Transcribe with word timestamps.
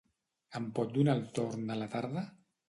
Em 0.59 0.63
pot 0.79 0.95
donar 0.95 1.15
el 1.19 1.21
torn 1.37 1.69
de 1.73 1.77
la 1.83 1.91
tarda? 1.93 2.25